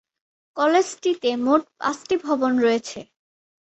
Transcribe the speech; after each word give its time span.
কলেজটিতে 0.57 1.29
মোট 1.43 1.61
পাঁচটি 1.79 2.15
ভবন 2.25 2.51
রয়েছে। 2.59 2.99